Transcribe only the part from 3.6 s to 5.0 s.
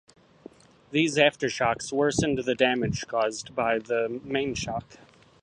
the mainshock.